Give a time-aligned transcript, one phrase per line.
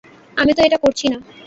[0.37, 1.17] আমি তো এটা করছি না।